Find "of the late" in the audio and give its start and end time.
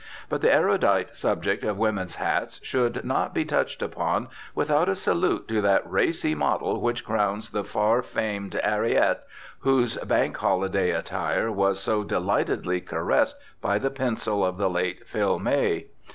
14.43-15.07